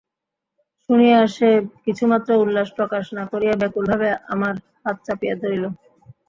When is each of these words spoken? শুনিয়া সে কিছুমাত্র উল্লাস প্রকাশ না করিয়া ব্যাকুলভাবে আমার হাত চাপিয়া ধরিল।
শুনিয়া 0.89 1.19
সে 1.35 1.49
কিছুমাত্র 1.85 2.29
উল্লাস 2.43 2.69
প্রকাশ 2.77 3.05
না 3.17 3.23
করিয়া 3.31 3.53
ব্যাকুলভাবে 3.57 4.07
আমার 4.33 4.53
হাত 4.83 4.97
চাপিয়া 5.07 5.35
ধরিল। 5.41 5.63